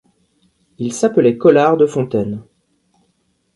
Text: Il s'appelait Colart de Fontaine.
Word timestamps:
Il 0.79 0.93
s'appelait 0.93 1.37
Colart 1.37 1.77
de 1.77 1.85
Fontaine. 1.85 2.43